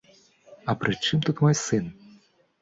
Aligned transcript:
А 0.73 0.73
пры 0.83 0.95
чым 1.09 1.19
тут 1.27 1.35
мой 1.45 1.55
сын? 1.63 1.85